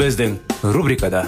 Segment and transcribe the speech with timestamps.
[0.00, 0.38] Біздің
[0.72, 1.26] рубрикада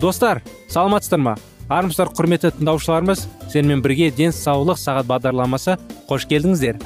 [0.00, 0.40] достар
[0.72, 1.34] саламатсыздар ма
[1.68, 5.74] армысыздар құрметті тыңдаушыларымыз сіздермен бірге денсаулық сағат бағдарламасы
[6.08, 6.78] қош келдіңіздер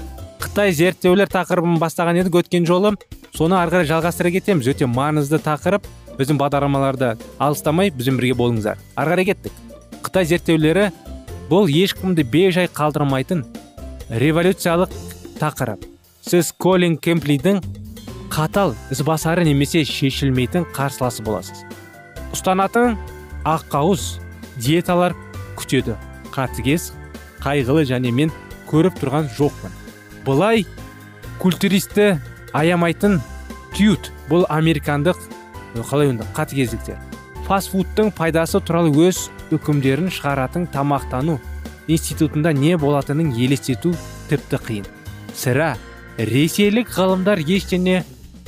[0.42, 2.96] қытай зерттеулер тақырыбын бастаған едік өткен жолы
[3.30, 5.86] соны ары қарай жалғастыра кетеміз өте маңызды тақырып
[6.18, 10.88] біздің бағдарламаларды алыстамай бізбен бірге болыңыздар ары қарай кеттік қытай зерттеулері
[11.46, 13.46] бұл ешкімді бейжай қалдырмайтын
[14.10, 14.92] революциялық
[15.40, 15.82] тақырып.
[16.22, 17.58] Сіз колин кемплидің
[18.30, 21.64] қатал ізбасары немесе шешілмейтін қарсыласы боласыз.
[22.34, 22.96] Ұстанатын
[23.46, 24.18] аққауыз
[24.62, 25.16] диеталар
[25.58, 25.96] күтеді.
[26.34, 26.92] Қатыгез
[27.42, 28.32] қайғылы және мен
[28.70, 29.74] көріп тұрған жоқпын.
[30.26, 30.66] Былай
[31.42, 32.16] культуристті
[32.54, 33.20] аямайтын
[33.74, 35.18] тют бұл американдық
[35.90, 36.98] қалай онда қатыгездіктер.
[37.46, 41.38] Фастфудтың пайдасы туралы өз үкімдерін шығаратын тамақтану.
[41.88, 43.94] Институтында не болатынын елестету
[44.30, 44.86] тіпті қиын.
[45.36, 45.74] Сірә
[46.18, 48.02] ресейлік ғалымдар ештеңе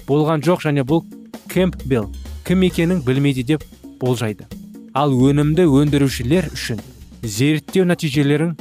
[0.08, 1.04] болған жоқ және бұл
[1.52, 2.08] кемпбелл
[2.48, 3.64] кім екенін білмейді деп
[4.00, 4.46] болжайды.
[4.94, 6.80] Ал өнімді өндірушілер үшін
[7.22, 8.56] зерттеу нәтижелерін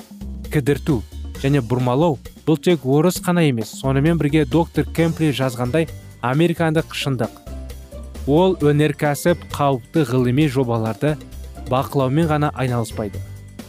[0.51, 1.01] кідірту
[1.41, 2.17] және бұрмалау
[2.47, 5.87] бұл тек орыс қана емес сонымен бірге доктор кемпли жазғандай
[6.21, 7.31] американдық шындық.
[8.27, 11.15] Ол өнеркәсіп қауіпті ғылыми жобаларды
[11.71, 13.19] бақылаумен ғана айналыспайды.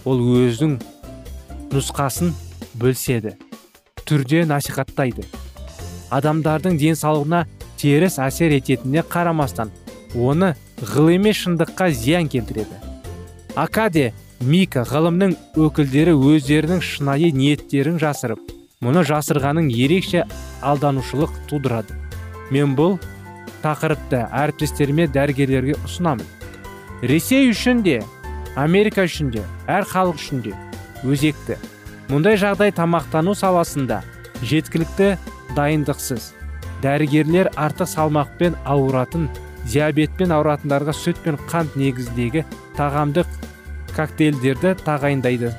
[0.04, 0.78] Ол өзінің
[1.72, 2.32] нұсқасын
[2.80, 3.34] бөлседі
[4.08, 5.26] түрде насихаттайды.
[6.14, 7.44] Адамдардың денсаулығына
[7.80, 9.72] теріс әсер ететініне қарамастан
[10.16, 12.78] оны ғылыми шындыққа зиян келтіреді.
[13.56, 18.40] Акаде мика ғылымның өкілдері өздерінің шынайы ниеттерін жасырып
[18.84, 20.24] мұны жасырғаның ерекше
[20.62, 21.96] алданушылық тудырады.
[22.54, 22.96] Мен бұл
[23.64, 26.24] тақырыпты әріптестеріме дәрігерлерге ұсынамын.
[27.02, 27.98] Ресей үшін де
[28.56, 30.54] америка үшін де әр халық үшін де
[31.04, 31.58] өзекті.
[32.08, 34.00] Мұндай жағдай тамақтану саласында
[34.42, 35.16] жеткілікті
[35.56, 36.32] дайындықсыз.
[36.82, 39.28] Дәрігерлер артық салмақпен ауыратын
[39.68, 42.44] диабетпен ауыратындарға сүт пен қант негізіндегі
[42.78, 43.28] тағамдық
[43.96, 45.52] коктейльдерді тағайындайды.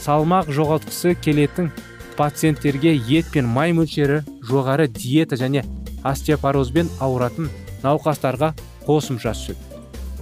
[0.00, 1.70] Салмақ жоғалтқысы келетін
[2.16, 5.64] пациенттерге ет пен май мөлшері жоғары диета және
[6.04, 7.48] остеопорозбен ауыратын
[7.82, 8.52] науқастарға
[8.86, 9.56] қосымша сүт.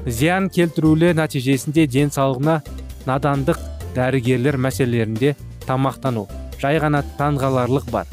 [0.06, 2.60] Зиян келтірулі нәтижесінде денсаулығына
[3.06, 3.58] надандық
[3.96, 5.34] дәрігерлер мәселелерінде
[5.66, 6.26] тамақтану.
[6.60, 8.08] Жай ғана таңғаларлық бар.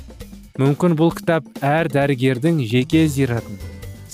[0.59, 3.57] Мүмкін бұл кітап әр дәрігердің жеке зиратын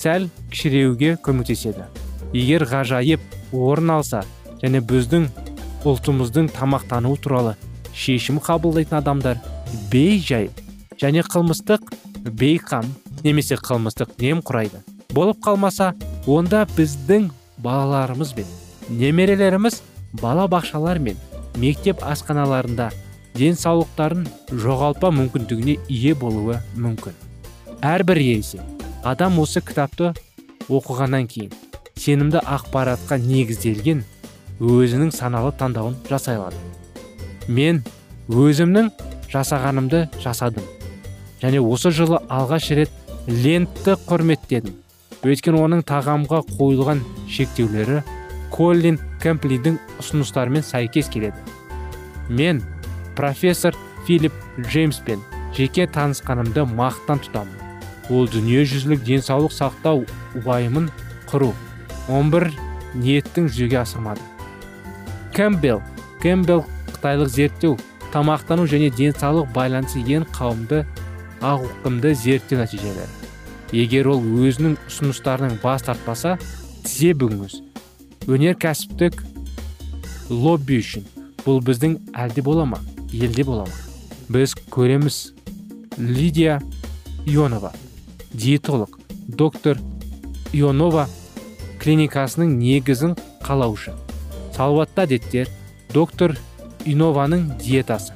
[0.02, 1.86] сәл кішіреуге көмектеседі.
[2.34, 3.22] Егер ғажайып
[3.54, 4.24] орын алса
[4.64, 5.28] және біздің
[5.86, 7.54] ұлтымыздың тамақтануы туралы
[7.94, 9.42] шешім қабылдайтын адамдар
[9.92, 10.50] бей жай
[11.02, 11.92] және қылмыстық
[12.42, 12.90] бейқам
[13.24, 14.82] немесе қылмыстық нем құрайды.
[15.14, 15.92] Болып қалмаса
[16.26, 17.30] онда біздің
[17.62, 18.50] балаларымыз бен
[18.90, 19.82] немерелеріміз
[20.22, 21.18] бала бақшалар мен
[21.58, 22.90] мектеп асханаларында
[23.36, 27.16] денсаулықтарын жоғалтпа мүмкіндігіне ие болуы мүмкін.
[27.82, 28.62] Әрбір ересек
[29.04, 30.12] адам осы кітапты
[30.70, 31.54] оқығаннан кейін
[31.98, 34.04] сенімді ақпаратқа негізделген
[34.62, 36.60] өзінің саналы таңдауын жасай алады
[37.48, 37.82] мен
[38.30, 38.92] өзімнің
[39.32, 40.64] жасағанымды жасадым.
[41.42, 42.92] Және осы жылы алғаш рет
[43.28, 44.76] лентті құрметтедім.
[45.26, 48.02] Өйткені оның тағамға қойылған шектеулері
[48.52, 51.38] коллин кэмплидің ұсыныстарымен сәйкес келеді.
[52.30, 52.62] Мен
[53.16, 53.76] профессор
[54.08, 55.22] филипп джеймспен
[55.56, 57.58] жеке танысқанымды мақтан тұтамын.
[58.12, 60.06] Ол дүниежүзілік денсаулық сақтау
[60.44, 60.90] уайымын
[61.32, 61.54] құру.
[62.10, 62.52] 11
[62.96, 64.22] ниеттің жүзеге асырмады.
[65.36, 65.82] Кэмпбелл
[66.24, 67.78] кэмпбелл қытайлық зерттеу
[68.12, 70.84] тамақтану және денсаулық байланысы ең қауымды
[71.42, 73.08] ауқымды зерттеу нәтижелері.
[73.72, 76.38] Егер ол өзінің ұсыныстарының бас тартпаса
[76.84, 77.71] тізе бүгіңіз.
[78.28, 79.22] Өнеркәсіптік
[80.30, 81.06] лобби үшін.
[81.46, 82.82] Бұл біздің әлде бола ма?
[83.12, 83.78] Елде бола ма?
[84.30, 85.34] Біз көреміз.
[85.98, 86.62] Лидия
[87.26, 87.74] ионова
[88.34, 88.98] диетолог
[89.28, 89.78] доктор
[90.54, 91.08] ионова
[91.82, 93.94] клиникасының негізін қалаушы.
[94.56, 95.52] Салауатты әдеттер
[95.94, 96.38] доктор
[96.86, 98.16] инованың диетасы.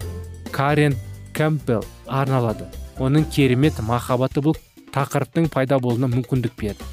[0.51, 0.95] Карен
[1.35, 2.69] кэмпбелл арналады.
[2.97, 4.55] Оның керемет махаббаты бұл
[4.95, 6.85] тақырыптың пайда болуына мүмкіндік берді.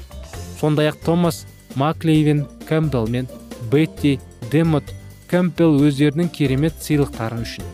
[0.59, 3.27] Сондай ақ томас маклейвен кэмпбелл мен
[3.71, 4.19] бетти
[4.51, 4.83] демот
[5.31, 7.65] кэмпбелл өздерінің керемет сыйлықтары үшін.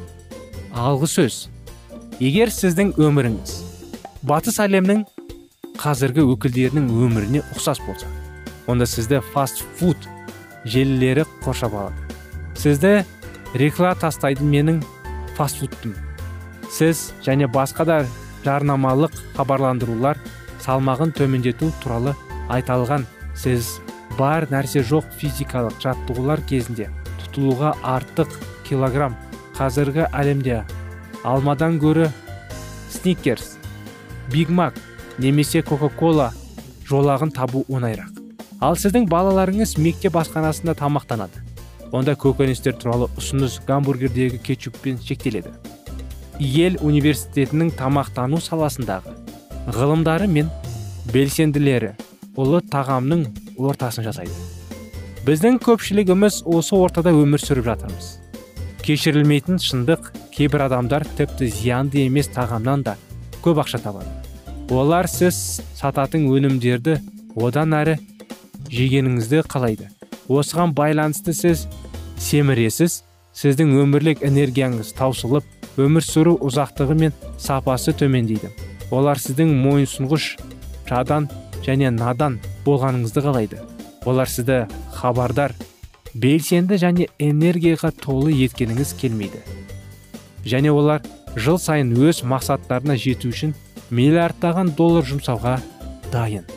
[0.74, 1.48] Алғы сөз.
[2.20, 3.56] Егер сіздің өміріңіз
[4.28, 5.06] батыс әлемнің
[5.80, 8.10] қазіргі өкілдерінің өміріне ұқсас болса
[8.68, 10.10] онда сізді фастфуд
[10.66, 11.96] желілері қоршап алады.
[12.60, 13.06] Сізді
[13.56, 14.82] реклама тастайды менің
[15.38, 15.96] фастфудтым
[16.70, 18.00] сіз және басқа да
[18.44, 20.20] жарнамалық хабарландырулар
[20.66, 22.14] салмағын төмендету туралы
[22.52, 23.08] айталған
[23.40, 23.80] сіз
[24.20, 26.90] бар нәрсе жоқ физикалық жаттығулар кезінде.
[27.24, 28.36] Тұтылуға артық
[28.68, 29.16] килограмм.
[29.56, 30.62] Қазіргі әлемде
[31.24, 32.10] алмадан гөрі
[32.92, 33.58] сникерс
[34.32, 34.76] биг мак
[35.20, 36.30] немесе кока кола
[36.90, 38.12] жолағын табу оңайырақ.
[38.60, 41.44] Ал сіздің балаларыңыз мектеп асханасында тамақтанады.
[41.92, 45.52] Онда көкөністер туралы ұсыныс гамбургердегі кетчуппен шектеледі.
[46.40, 49.16] Ел университетінің тамақтану саласындағы
[49.76, 50.52] ғылымдары мен
[51.14, 51.96] белсенділері
[52.40, 53.26] ұлы тағамның
[53.60, 54.34] ортасын жасайды.
[55.28, 58.08] Біздің көпшілігіміз осы ортада өмір сүріп жатырмыз.
[58.86, 62.96] Кешірілмейтін шындық кейбір адамдар тіпті зиянды емес тағамнан да
[63.44, 64.10] көп ақша табады.
[64.72, 67.00] Олар сіз сататын өнімдерді
[67.36, 67.98] одан әрі
[68.72, 69.90] жегеніңізді қалайды.
[70.30, 71.68] Осыған байланысты сіз
[72.22, 73.02] семіресіз
[73.36, 75.46] сіздің өмірлік энергияңыз таусылып
[75.80, 78.52] өмір сүру ұзақтығы мен сапасы төмендейді.
[78.92, 80.32] Олар сіздің мойынсұнғыш
[80.90, 81.30] жадан
[81.66, 83.60] және надан болғаныңызды қалайды.
[84.06, 84.66] Олар сізді
[84.96, 85.54] хабардар
[86.14, 89.42] белсенді және энергияға толы еткеніңіз келмейді.
[90.46, 91.04] Және олар
[91.36, 93.54] жыл сайын өз мақсаттарына жету үшін
[93.92, 95.60] миллиардтаған доллар жұмсауға
[96.14, 96.48] дайын.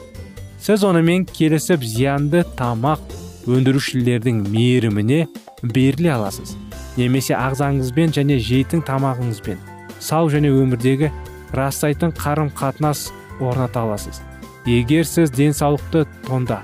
[0.63, 3.03] Сіз онымен келісіп зиянды тамақ
[3.51, 5.27] өндірушілердің мейіріміне
[5.63, 6.55] беріле аласыз.
[6.97, 9.59] Немесе ағзаңызбен және жейтін тамағыңызбен
[10.03, 11.11] сау және өмірдегі
[11.55, 13.11] растайтын қарым қатынас
[13.41, 14.21] орната аласыз.
[14.67, 16.63] Егер сіз денсаулықты тонда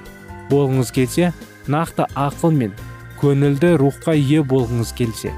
[0.50, 1.32] болғыңыз келсе
[1.66, 2.74] нақты ақыл мен
[3.20, 5.32] көңілді рухқа ие болғыңыз келсе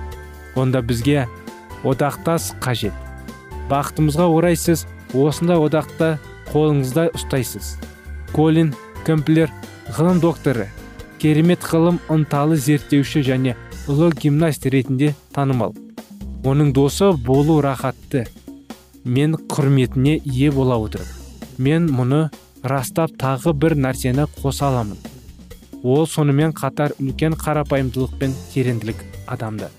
[0.57, 1.27] онда бізге
[1.85, 2.93] одақтас қажет.
[3.71, 4.85] Бақытымызға орай сіз
[5.15, 6.19] осындай одақта
[6.51, 7.77] қолыңызда ұстайсыз.
[8.35, 8.75] Колин
[9.07, 9.53] кемплер
[9.97, 10.69] ғылым докторы
[11.23, 13.57] керемет ғылым ынталы зерттеуші және
[13.89, 15.75] ұлы гимнаст ретінде танымал.
[16.45, 18.27] Оның досы болу рахатты
[19.05, 21.09] мен құрметіне ие бола отырып
[21.61, 22.31] мен мұны
[22.63, 24.99] растап тағы бір нәрсені қоса аламын.
[25.83, 29.71] Ол сонымен қатар үлкен қарапайымдылық пен тереңділік адамды.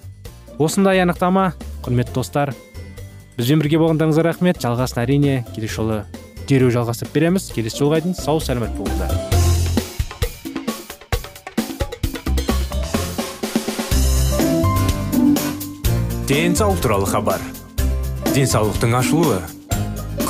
[0.57, 1.51] Осындай анықтама
[1.85, 2.53] құрметті достар
[3.37, 4.61] бізбен бірге болғандарыңызға рахмет.
[4.61, 6.01] Жалғасын әрине келесі жолы
[6.49, 7.51] дереу жалғастырып береміз.
[7.53, 9.13] Келесі жолға дейін сау сәлемет болыңыздар.
[16.31, 17.41] Денсаулық туралы хабар.
[18.33, 19.60] Денсаулықтың ашылуы.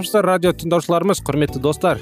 [0.00, 1.98] Армысыздар радио тыңдаушыларымыз құрметті достар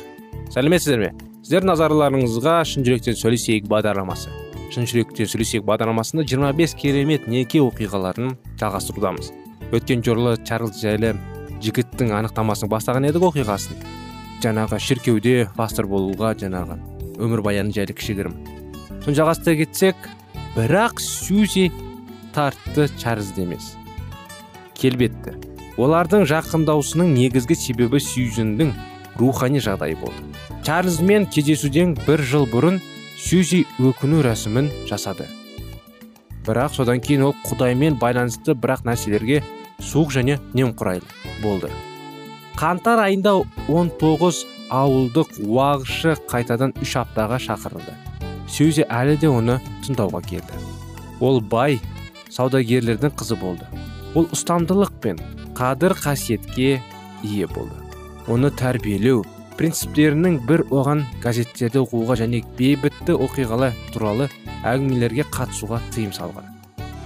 [0.55, 1.09] сәлеметсіздер ме?
[1.43, 4.31] Сіздердің назарларыңызға шын жүректен сөйлесейік бағдарламасы.
[4.71, 9.33] Шын жүректен сөйлесейік бағдарламасында 25 керемет неке оқиғаларын жалғастырудамыз
[9.75, 11.17] өткен жолы чарльз жайлы
[11.65, 13.83] жігіттің анықтамасын бастаған едік оқиғасын.
[14.47, 16.79] Жаңағы шіркеуде пастор болуға жаңағы
[17.19, 18.39] өмірбаяны жайлы кішігірім.
[19.03, 20.09] Соны жалғастыра кетсек
[20.55, 21.73] бірақ сюзи
[22.37, 23.73] тартты чарльзді емес.
[24.79, 25.48] Келбетті.
[25.79, 28.73] Олардың жақындаусының негізгі себебі сьюзендің
[29.19, 30.23] рухани жағдайы болды.
[30.67, 32.81] Чарльзмен кездесуден бір жыл бұрын
[33.19, 35.29] сьюзи өкіну рәсімін жасады.
[36.47, 39.43] Бірақ содан кейін ол құдаймен байланысты бірақ нәрселерге
[39.79, 41.07] суық және немқұрайлы
[41.43, 41.71] болды.
[42.59, 43.37] Қаңтар айында
[43.69, 44.45] 19
[44.75, 47.95] ауылдық уағызшы қайтадан үш аптаға шақырылды.
[48.51, 50.63] Сьюзи әлі де оны тыңдауға келді.
[51.21, 51.79] Ол бай
[52.35, 53.69] саудагерлердің қызы болды.
[54.17, 55.21] Ол ұстамдылық пен
[55.59, 56.79] қадір қасиетке
[57.23, 57.75] ие болды.
[58.31, 59.25] Оны тәрбиелеу
[59.59, 64.29] принциптерінің бір оған газеттерді оқуға және бейбітті оқиғалар туралы
[64.63, 66.47] әңгімелерге қатысуға тыйым салған.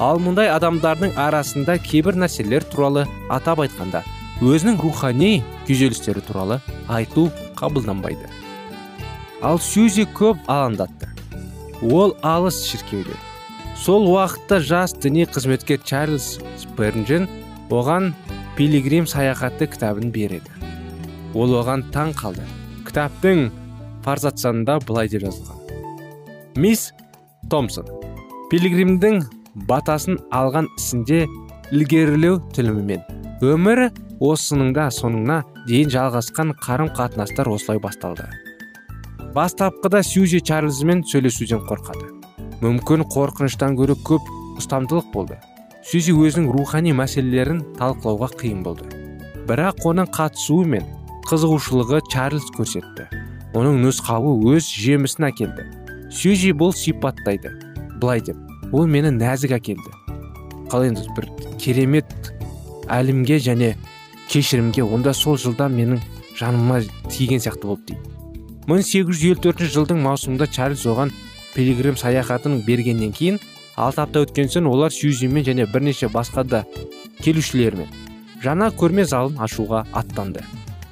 [0.02, 4.04] Ал мұндай адамдардың арасында кейбір нәрселер туралы атап айтқанда
[4.44, 5.32] өзінің рухани
[5.66, 8.28] күйзелістері туралы айту қабылданбайды.
[9.40, 11.08] Ал сьюзи көп алаңдатты.
[11.82, 13.16] Ол алыс шіркеуде
[13.82, 17.26] сол уақытта жас діни қызметкер чарльз спержен
[17.70, 18.12] оған
[18.56, 20.50] пилигрим саяхаты кітабын береді
[21.34, 22.44] ол оған таң қалды.
[22.86, 23.46] Кітаптың
[24.04, 25.58] фарзатсанында былай деп жазылған.
[26.60, 26.90] Мисс
[27.50, 27.88] томпсон
[28.52, 29.22] пилигримдің
[29.68, 31.24] батасын алған ісінде
[31.72, 33.00] ілгерілеу тілімімен.
[33.42, 33.88] Өмірі
[34.20, 38.28] осыныңда соңына дейін жалғасқан қарым қатынастар осылай басталды.
[39.32, 42.10] Бастапқыда сьюзи чарльзмен сөйлесуден қорқады.
[42.60, 44.28] Мүмкін қорқыныштан гөрі көп
[44.60, 45.40] ұстамдылық болды.
[45.82, 48.86] Сьюзи өзінің рухани мәселелерін талқылауға қиын болды.
[49.48, 50.86] Бірақ оның қатысуы мен
[51.26, 53.08] қызығушылығы чарльз көрсетті.
[53.58, 55.66] Оның нұсқауы өз жемісін әкелді.
[56.14, 57.50] Сьюзи бұл сипаттайды.
[57.98, 58.38] Былай деп
[58.72, 59.90] ол мені нәзік әкелді.
[60.70, 62.14] Қалай енді бір керемет
[62.86, 63.74] әлімге және
[64.30, 65.98] кешірімге онда сол жылда менің
[66.38, 68.12] жаныма тиген сияқты болды дейді.
[68.70, 71.10] 1854 жылдың маусымында чарльз оған
[71.56, 73.40] пилигрим саяхатын бергеннен кейін
[73.76, 76.64] алты апта өткен соң олар сьюзимен және бірнеше басқа да
[77.22, 77.88] келушілермен
[78.42, 80.42] жаңа көрме залын ашуға аттанды.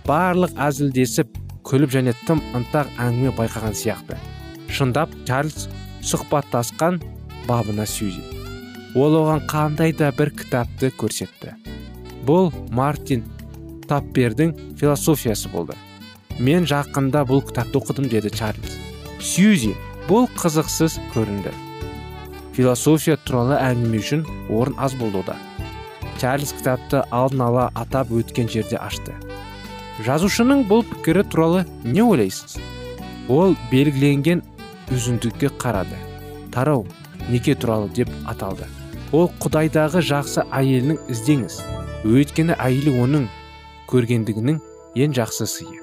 [0.07, 4.17] Барлық әзілдесіп күліп және тым ынтақ әңгіме байқаған сияқты.
[4.71, 5.69] Шындап чарльз
[6.07, 7.01] сұхбаттасқан
[7.49, 8.23] бабына сьюзи
[8.95, 11.55] ол оған қандай да бір кітапты көрсетті.
[12.27, 13.25] Бұл мартин
[13.91, 15.77] таппердің философиясы болды.
[16.39, 18.79] Мен жақында бұл кітапты оқыдым деді чарльз.
[19.21, 19.75] Сьюзи
[20.09, 21.55] бұл қызықсыз көрінді
[22.57, 25.23] философия туралы әңгіме үшін орын аз болды
[26.21, 29.15] чарльз кітапты алдын ала атап өткен жерде ашты.
[30.05, 32.59] Жазушының бұл пікірі туралы не ойлайсыз?
[33.29, 34.43] Ол белгіленген
[34.93, 35.97] үзіндікке қарады.
[36.53, 36.85] Тарау
[37.31, 38.69] неке туралы деп аталды.
[39.17, 41.61] Ол құдайдағы жақсы әйелінің іздеңіз.
[42.05, 43.29] Өйткені әйелі оның
[43.89, 44.61] көргендігінің
[45.01, 45.81] ең жақсы сыйы.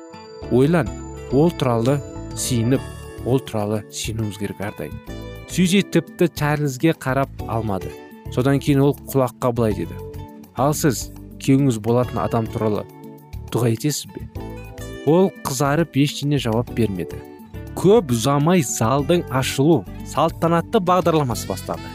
[0.51, 0.89] Ойлан
[1.31, 1.97] ол туралы
[2.37, 5.25] сиініп ол туралы сенуіміз керек әрдайым.
[5.49, 7.91] Сюзи тіпті чарльзге қарап алмады.
[8.35, 9.95] Содан кейін ол құлаққа былай деді.
[10.57, 11.07] Ал сіз
[11.39, 12.83] күйеуіңіз болатын адам туралы
[13.53, 14.27] дұға етесіз бе?
[15.07, 17.19] Ол қызарып ештеңе жауап бермеді.
[17.77, 21.87] Көп ұзамай залдың ашылу салтанатты бағдарламасы басталды.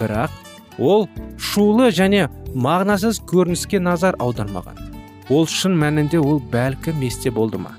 [0.00, 0.34] Бірақ
[0.78, 4.76] ол шулы және мағынасыз көрініске назар аудармаған.
[5.30, 7.76] Ол шын мәнінде ол бәлкім есте болды ма?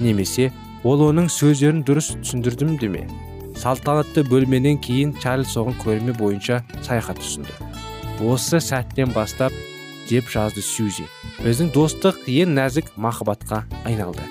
[0.00, 0.52] Немесе
[0.84, 3.08] ол оның сөздерін дұрыс түсіндірдім деме
[3.58, 7.54] салтанатты бөлменен кейін чарльз оған көрме бойынша саяхат ұсынды.
[8.22, 9.52] Осы сәттен бастап
[10.08, 11.06] деп жазды сьюзи.
[11.42, 14.22] Біздің достық ең нәзік махаббатқа айналды.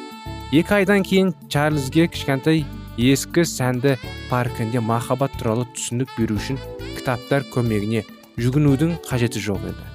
[0.53, 2.63] Екі айдан кейін чарльзге кішкентай
[2.97, 3.97] ескі сәнді
[4.29, 6.59] паркінде махаббат туралы түсінік беру үшін
[6.97, 8.03] кітаптар көмегіне
[8.37, 9.87] жүгінудің қажеті жоқ еді.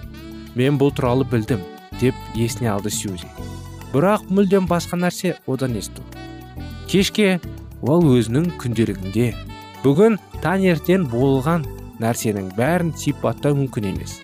[0.58, 1.62] Мен бұл туралы білдім
[2.00, 3.30] деп есіне алды сьюзи.
[3.92, 6.02] Бірақ мүлдем басқа нәрсе одан есту.
[6.90, 7.38] Кешке
[7.82, 9.32] ол өзінің күнделігінде.
[9.84, 11.66] Бүгін таңертең болған
[12.02, 14.20] нәрсенің бәрін сипаттау мүмкін емес.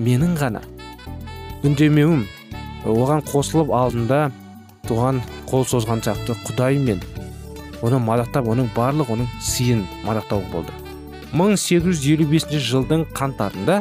[0.00, 0.60] Менің ғана.
[1.64, 2.26] Үндемеуім
[2.88, 4.30] оған қосылып алдында
[4.88, 7.00] туған қол созған сияқты құдай мен
[7.84, 10.72] оны мадақтап оның барлық оның сыйын мадақтау болды.
[11.32, 13.80] 1855 жылдың қаңтарында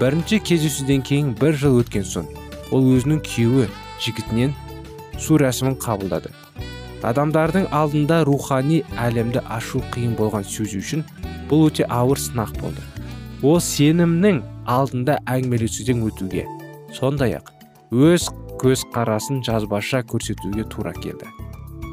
[0.00, 2.30] бірінші кездесуден кейін бір жыл өткен соң
[2.70, 3.66] ол өзінің күйеуі
[4.00, 4.54] жігітінен
[5.18, 6.30] су рәсімін қабылдады.
[7.06, 11.04] Адамдардың алдында рухани әлемді ашу қиын болған сөзі үшін
[11.50, 12.82] бұл өте ауыр сынақ болды.
[13.42, 16.46] Ол сенімнің алдында әңгімелесуден өтуге
[16.92, 17.52] сондай ақ
[17.90, 18.28] өз
[18.60, 21.28] көзқарасын жазбаша көрсетуге тура келді.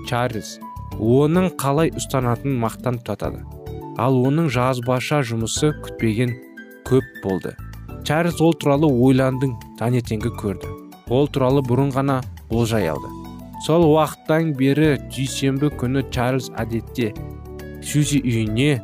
[0.10, 0.58] Чарльз
[1.00, 3.46] оның қалай ұстанатынын мақтан тұтады
[3.98, 6.36] ал оның жазбаша жұмысы күтпеген
[6.88, 7.56] көп болды.
[8.08, 10.70] Чарльз ол туралы ойландың таңертеңгі көрді.
[11.10, 12.22] Ол туралы бұрын ғана
[12.52, 13.17] болжай алды.
[13.66, 17.14] Сол уақыттан бері дүйсенбі күні чарльз әдетте
[17.82, 18.78] сюзи үйіне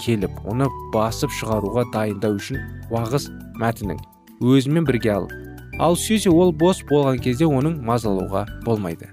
[0.00, 2.60] келіп оны басып шығаруға дайындау үшін
[2.92, 3.28] уағыз
[3.60, 4.00] мәтінін
[4.40, 5.32] өзімен бірге алып.
[5.80, 9.10] Ал сюзи ол бос болған кезде оның мазалауға болмайды.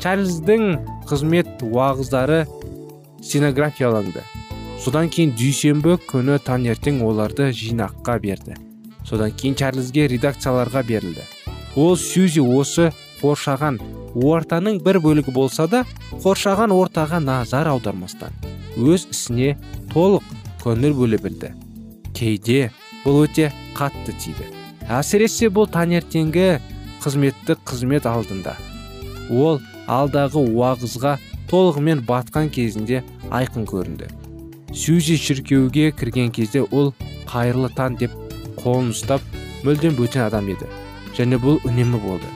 [0.00, 0.76] Чарльздің
[1.08, 2.44] қызмет уағыздары
[3.22, 4.22] стенографияланды.
[4.80, 8.56] Содан кейін дүйсенбі күні таңертең оларды жинаққа берді.
[9.08, 11.24] Содан кейін чарльзге редакцияларға берілді.
[11.76, 13.80] Ол сюзи осы қоршаған
[14.16, 15.84] ортаның бір бөлігі болса да
[16.24, 18.34] қоршаған ортаға назар аудармастан
[18.76, 19.56] өз ісіне
[19.92, 20.24] толық
[20.62, 21.52] көңіл бөле білді.
[22.16, 22.70] Кейде
[23.04, 24.48] бұл өте қатты тиді.
[24.90, 26.48] Әсіресе бұл таңертеңгі
[27.04, 28.56] қызметті қызмет алдында.
[29.30, 31.16] Ол алдағы уағызға
[31.50, 34.10] толығымен батқан кезінде айқын көрінді.
[34.74, 36.92] Сюзи шіркеуге кірген кезде ол
[37.30, 38.16] қайырлы таң деп
[38.60, 39.22] қолын ұстап
[39.64, 40.68] мүлдем бөтен адам еді
[41.16, 42.28] және бұл үнемі болды.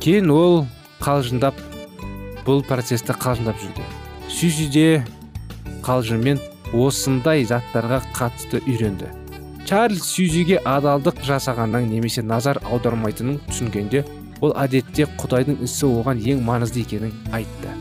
[0.00, 0.62] Кейін ол
[1.04, 1.58] қалжыңдап
[2.46, 3.84] бұл процесті қалжыңдап жүрді.
[4.32, 4.84] Сюзи де
[5.84, 6.40] қалжыңмен
[6.72, 9.10] осындай заттарға қатысты үйренді.
[9.68, 14.04] Чарльз сюзиге адалдық жасағаннан немесе назар аудармайтынын түсінгенде
[14.40, 17.76] ол әдетте құдайдың ісі оған ең маңызды екенін айтты.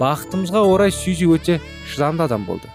[0.00, 2.66] Бақытымызға орай сюзи өте шыдамды адам болды.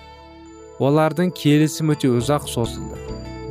[0.80, 3.00] Олардың келісім өте ұзақ созылды.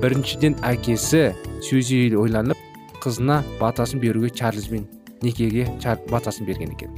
[0.00, 1.35] Біріншіден әкесі
[1.68, 2.61] сюзи ойланып
[3.05, 4.88] қызына батасын беруге чарльзбен
[5.24, 5.66] некеге
[6.10, 6.94] батасын берген екен.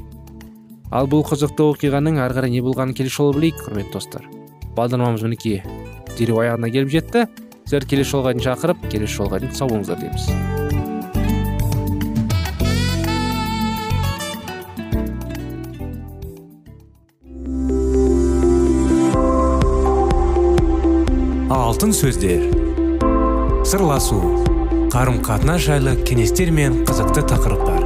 [0.90, 4.28] Ал бұл қызықты оқиғаның ары қарай не болғанын келесі жолы білейік құрметті достар.
[4.76, 5.62] Бағдарламамыз мінекей
[6.18, 7.26] дереу аяғына келіп жетті.
[7.64, 10.54] Сіздерді келесі жолға дейін шақырып келесі жолға дейін сау болыңыздар дейміз
[21.76, 22.44] алтын сөздер.
[23.68, 24.16] Сырласу.
[24.94, 27.85] Қарым қатынас жайлы кеңестер мен қызықты тақырыптар.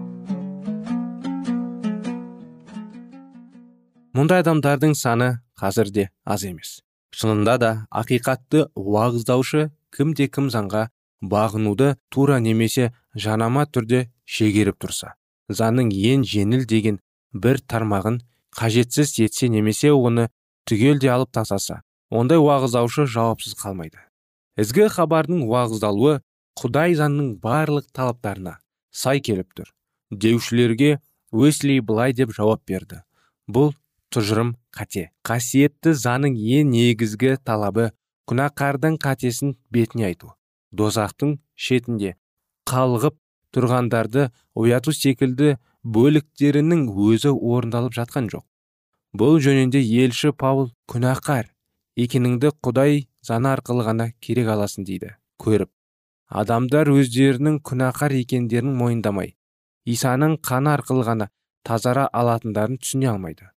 [4.17, 6.81] Мұндай адамдардың саны қазірде аз емес.
[7.15, 10.89] Шынында да ақиқатты уағыздаушы кімде кім заңға
[11.21, 15.15] бағынуды тура немесе жанама түрде шегеріп тұрса
[15.51, 16.99] заңның ең жеңіл деген
[17.33, 18.21] бір тармағын
[18.57, 20.29] қажетсіз етсе немесе оны
[20.69, 23.99] түгелде алып тастаса ондай уағыздаушы жауапсыз қалмайды.
[24.59, 26.19] Ізгі хабардың уағыздалуы
[26.59, 28.57] құдай заңның барлық талаптарына
[28.91, 29.71] сай келіп тұр
[30.11, 30.99] деушілерге
[31.31, 33.03] уэсли былай деп жауап берді.
[33.47, 33.71] Бұл
[34.11, 35.09] тұжырым қате.
[35.27, 37.91] Қасиетті заңның ең негізгі талабы
[38.29, 40.33] күнәқардың қатесін бетіне айту.
[40.71, 42.15] Дозақтың шетінде
[42.69, 43.17] қалғып
[43.55, 48.45] тұрғандарды ояту секілді бөліктерінің өзі орындалып жатқан жоқ.
[49.17, 51.51] Бұл жөнінде елші паул күнәқар
[51.99, 55.17] екеніңді құдай заны арқылы ғана керек аласың дейді.
[55.41, 55.71] Көріп
[56.31, 59.33] адамдар өздерінің күнәқар екендерін мойындамай
[59.85, 61.27] исаның қаны арқылы ғана
[61.67, 63.50] тазара алатындарын түсіне алмайды.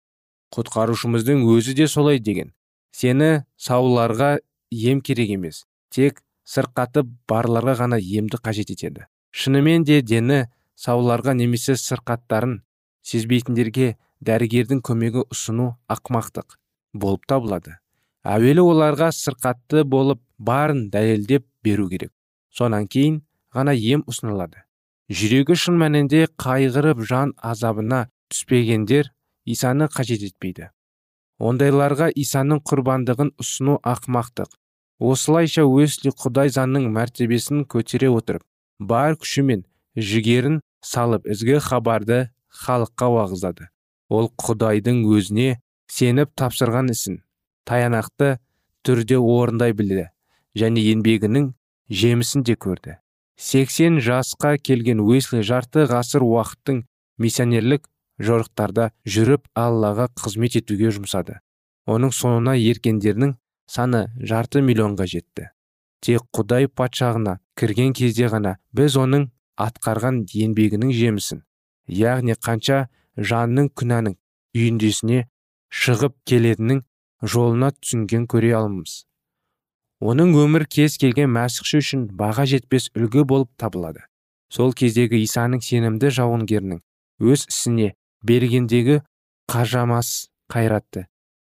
[0.55, 2.53] Құтқарушымыздың өзі де солай деген.
[2.95, 4.39] Сені сауларға
[4.71, 9.07] ем керек емес тек сырқаты барларға ғана емді қажет етеді.
[9.35, 10.45] Шынымен де дені
[10.79, 12.61] сауларға немесе сырқаттарын
[13.03, 16.59] сезбейтіндерге дәрігердің көмегі ұсыну ақмақтық
[16.95, 17.79] болып табылады.
[18.25, 22.13] Әуелі оларға сырқатты болып барын дәлелдеп беру керек.
[22.51, 23.23] Сонан кейін
[23.55, 24.63] ғана ем ұсынылады.
[25.11, 29.11] Жүрегі шын мәнінде қайғырып жан азабына түспегендер
[29.45, 30.71] исаны қажет етпейді.
[31.39, 34.53] Ондайларға исаның құрбандығын ұсыну ақмақтық
[35.03, 38.45] осылайша өсли құдай заңның мәртебесін көтере отырып
[38.79, 39.65] бар күшімен
[39.97, 42.29] жігерін салып ізгі хабарды
[42.65, 43.69] халыққа уағыздады.
[44.09, 45.59] Ол құдайдың өзіне
[45.91, 47.21] сеніп тапсырған ісін
[47.67, 48.37] таянақты
[48.87, 50.09] түрде орындай білді
[50.55, 51.51] және еңбегінің
[51.91, 52.99] жемісін де көрді.
[53.37, 56.85] 80 жасқа келген уэсли жарты ғасыр уақыттың
[57.19, 57.89] миссионерлік
[58.21, 61.41] жорықтарда жүріп аллаға қызмет етуге жұмсады.
[61.87, 63.35] Оның соңына ергендердің
[63.71, 65.51] саны жарты миллионға жетті.
[66.05, 71.45] Тек құдай патшағына кірген кезде ғана біз оның атқарған еңбегінің жемісін
[71.89, 72.85] яғни қанша
[73.17, 74.19] жанның күнәнің
[74.57, 75.25] үйіндесіне
[75.71, 76.85] шығып келетінін
[77.23, 79.05] жолына түсінген көре аламыз
[80.05, 84.03] оның өмір кез келген мәсіхші үшін баға жетпес үлгі болып табылады.
[84.53, 86.83] Сол кездегі исаның сенімді жауынгерінің
[87.25, 89.03] өз ісіне бергендегі
[89.51, 91.07] қажамас қайратты.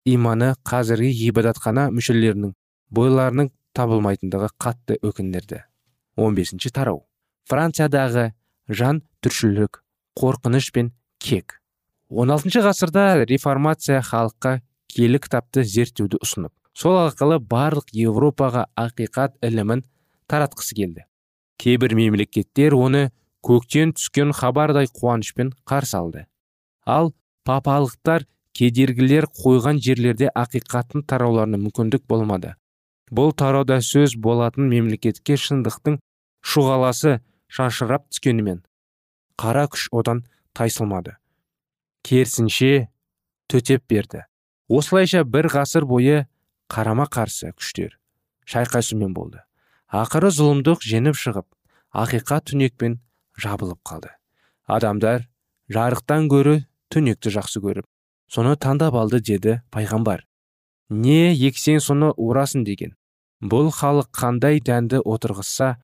[0.08, 2.54] Иманы қазіргі ғибадатхана мүшелерінің
[2.90, 5.62] бойларының табылмайтындығы қатты өкіндірді
[6.16, 7.04] 15 тарау.
[7.48, 8.32] Франциядағы
[8.68, 9.82] жан түршілік
[10.18, 10.90] қорқыныш пен
[11.22, 11.60] кек.
[12.10, 14.58] 16 ғасырда реформация халыққа
[14.92, 19.84] киелі кітапты зерттеуді ұсынып сол арқылы барлық еуропаға ақиқат ілімін
[20.28, 21.04] таратқысы келді.
[21.60, 23.10] Кейбір мемлекеттер оны
[23.44, 26.26] көктен түскен хабардай қуанышпен қарсы алды.
[26.86, 27.12] Ал
[27.44, 32.54] папалықтар кедергілер қойған жерлерде ақиқаттың тарауларына мүмкіндік болмады.
[33.10, 35.98] Бұл тарауда сөз болатын мемлекетке шындықтың
[36.42, 38.62] шұғаласы шашырап түскенімен
[39.38, 40.24] қара күш одан
[40.56, 41.16] тайсылмады.
[42.02, 42.88] Керісінше
[43.48, 44.24] төтеп берді.
[44.68, 46.26] Осылайша бір ғасыр бойы
[46.72, 47.98] қарама қарсы күштер
[48.48, 49.42] шайқасумен болды.
[49.92, 51.46] Ақыры зұлымдық женіп шығып
[51.92, 52.98] ақиқат түнекпен
[53.36, 54.12] жабылып қалды.
[54.64, 55.28] Адамдар
[55.68, 56.62] жарықтан гөрі
[56.92, 57.88] түнекті жақсы көріп
[58.32, 60.24] соны таңдап алды деді пайғамбар.
[60.88, 62.94] Не ексең соны урасын деген.
[63.42, 65.76] Бұл халық қандай дәнді отырғызса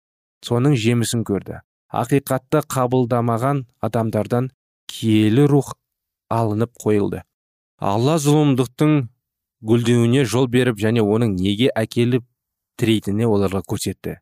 [0.47, 1.61] соның жемісін көрді.
[1.89, 4.51] Ақиқатты қабылдамаған адамдардан
[4.89, 5.75] киелі рух
[6.31, 7.23] алынып қойылды.
[7.79, 9.09] Алла зұлымдықтың
[9.65, 12.25] гүлдеуіне жол беріп және оның неге әкеліп
[12.79, 14.19] тірейтініне оларға көрсетті.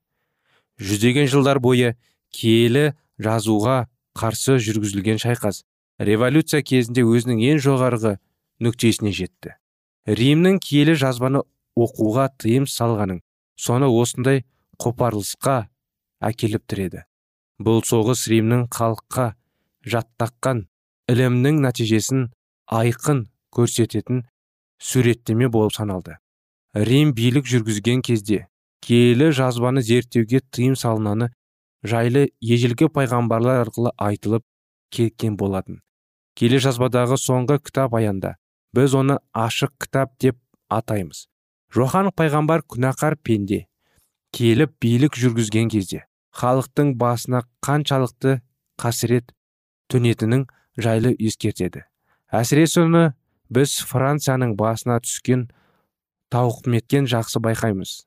[0.80, 1.94] Жүздеген жылдар бойы
[2.34, 5.62] киелі жазуға қарсы жүргізілген шайқас.
[5.98, 8.16] Революция кезінде өзінің ең жоғарғы
[8.62, 9.56] нүктесіне жетті.
[10.06, 11.42] Римнің киелі жазбаны
[11.76, 13.20] оқуға тыйым салғаның
[13.58, 14.44] соны осындай
[14.80, 15.66] қопарылысқа
[16.24, 17.04] әкеліп тіреді.
[17.58, 19.32] Бұл соғыс римнің халыққа
[19.88, 20.66] жаттаққан
[21.12, 22.28] ілімнің нәтижесін
[22.66, 24.24] айқын көрсететін
[24.78, 26.18] суреттеме болып саналды.
[26.74, 28.46] Рим билік жүргізген кезде
[28.84, 31.30] киелі жазбаны зерттеуге тыйым салынаны
[31.86, 34.44] жайлы ежелгі пайғамбарлар арқылы айтылып
[34.90, 35.80] кеткен болатын.
[36.36, 38.36] Келе жазбадағы соңғы кітап аянда
[38.76, 40.36] біз оны ашық кітап деп
[40.68, 41.26] атаймыз.
[41.72, 43.64] Жохан пайғамбар күнәқар пенде
[44.36, 46.04] келіп билік жүргізген кезде
[46.36, 48.40] халықтың басына қаншалықты
[48.80, 49.32] қасірет
[49.88, 50.46] төнетінін
[50.76, 51.86] жайлы ескертеді.
[52.28, 53.04] Әсіресе оны
[53.48, 55.46] біз францияның басына түскен
[56.34, 58.02] тауқыметкен жақсы байқаймыз.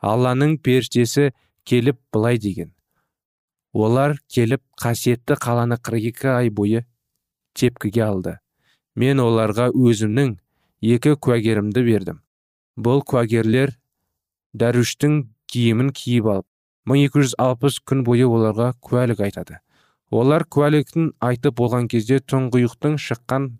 [0.00, 1.32] Алланың періштесі
[1.68, 2.72] келіп былай деген
[3.72, 6.84] олар келіп қасиетті қаланы 42 ай бойы
[7.54, 8.38] тепкіге алды.
[8.94, 10.36] Мен оларға өзімнің
[10.82, 12.20] екі куәгерімді бердім.
[12.76, 13.76] Бұл куәгерлер
[14.52, 16.46] дәруштің киімін киіп алып
[16.88, 19.60] 1260 күн бойы оларға куәлік айтады.
[20.10, 23.52] Олар куәліктің айтып болған кезде тұңғиықтың шыққан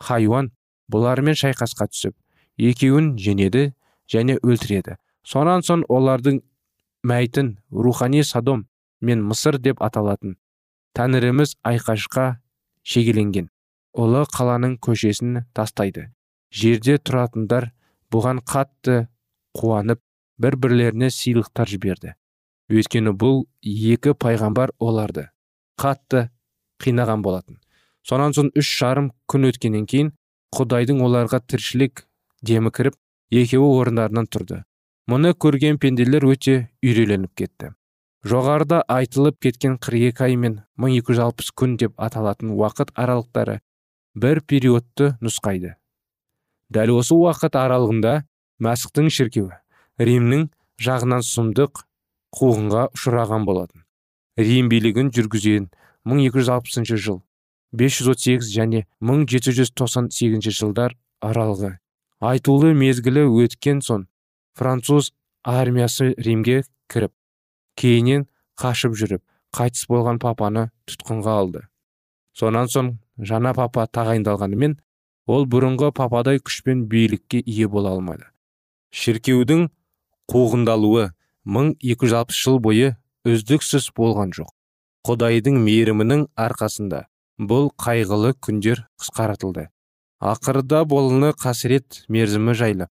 [0.00, 0.52] хайуан
[0.92, 2.14] бұлармен шайқасқа түсіп
[2.56, 3.72] екеуін женеді
[4.08, 4.96] және өлтіреді.
[5.26, 6.40] Сонан соң олардың
[7.04, 8.64] мәйітін рухани содом
[9.00, 10.36] мен мысыр деп аталатын
[10.96, 12.26] тәңіріміз айқашқа
[12.86, 13.50] шегеленген.
[13.96, 16.10] Ұлы қаланың көшесін тастайды.
[16.52, 17.70] Жерде тұратындар
[18.12, 19.06] бұған қатты
[19.56, 20.00] қуанып
[20.40, 22.14] бір бірлеріне сыйлықтар жіберді.
[22.72, 25.28] Өйткені бұл екі пайғамбар оларды
[25.80, 26.28] қатты
[26.82, 27.60] қинаған болатын.
[28.06, 30.12] Сонан соң үш жарым күн өткеннен кейін
[30.56, 32.06] құдайдың оларға тіршілік
[32.42, 32.96] демі кіріп
[33.30, 34.62] екеуі орындарынан тұрды.
[35.10, 37.74] Мұны көрген пенделер өте үйреленіп кетті.
[38.26, 43.60] Жоғарыда айтылып кеткен 42 ай мен 1260 күн деп аталатын уақыт аралықтары
[44.18, 45.76] бір периодты нұсқайды.
[46.72, 48.14] Дәл осы уақыт аралығында
[48.66, 49.60] мәсіхтің шіркеуі
[50.08, 50.48] римнің
[50.82, 51.84] жағынан сұмдық
[52.36, 53.84] қуғынға ұшыраған болатын.
[54.36, 55.70] Рим билігін жүргізген
[56.04, 57.20] 1260 жыл
[57.78, 61.76] 538 және 1798 жылдар аралығы.
[62.20, 64.08] Айтулы мезгілі өткен соң
[64.56, 65.12] француз
[65.44, 67.15] армиясы римге кіріп
[67.78, 68.26] кейінен
[68.60, 69.22] қашып жүріп
[69.56, 71.62] қайтыс болған папаны тұтқынға алды.
[72.36, 74.76] Сонан соң жаңа папа тағайындалғанымен
[75.26, 78.28] ол бұрынғы пападай күшпен билікке ие бола алмады.
[78.92, 79.68] Шіркеудің
[80.32, 81.10] қуғындалуы
[81.44, 84.50] 1260 жыл бойы үздіксіз болған жоқ.
[85.06, 87.06] Құдайдың мейірімінің арқасында
[87.38, 89.68] бұл қайғылы күндер қысқартылды
[90.24, 92.86] ақырда болыны қасірет мерзімі жайлы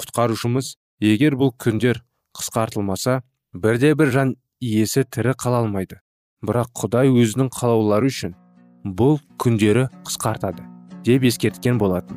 [0.00, 0.72] құтқарушымыз
[1.04, 2.00] егер бұл күндер
[2.38, 3.20] қысқартылмаса
[3.52, 5.98] бірде бір жан иесі тірі қала алмайды.
[6.46, 8.34] Бірақ құдай өзінің қалаулары үшін
[8.84, 10.64] бұл күндері қысқартады
[11.04, 12.16] деп ескерткен болатын.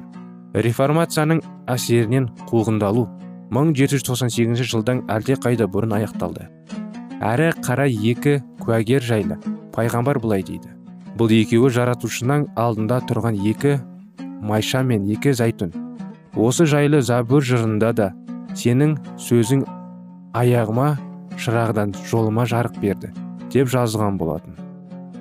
[0.54, 3.08] Реформацияның әсерінен қуғындалу
[3.52, 6.48] 1798 жылдан әлде қайда бұрын аяқталды.
[7.20, 9.40] Әрі қара екі куәгер жайлы
[9.74, 10.70] пайғамбар былай дейді.
[11.18, 13.80] Бұл екеуі жаратушының алдында тұрған екі
[14.42, 15.74] майша мен екі зәйтүн
[16.36, 18.10] осы жайлы забур жырында да
[18.58, 19.66] сенің сөзің
[20.34, 20.96] аяғыма
[21.42, 23.14] шырағдан жолыма жарық берді
[23.54, 24.58] деп жазылған болатын.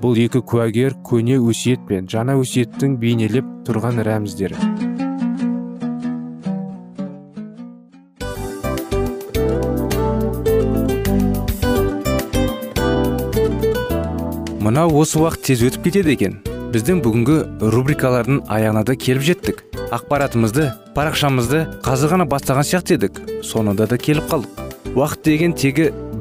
[0.02, 4.56] Бұл екі куәгер көне өсиет пен жаңа өсиеттің бейнелеп тұрған рәміздері.
[14.62, 16.36] Мынау осы уақыт тез өтіп кетеді екен.
[16.72, 17.38] Біздің бүгінгі
[17.74, 19.58] рубрикалардың аяғына да келіп жеттік.
[19.92, 23.18] Ақпаратымызды парақшамызды қазір ғана бастаған сияқты едік.
[23.44, 24.62] Соңында да келіп қалдық.
[24.96, 25.90] Уақыт деген тегі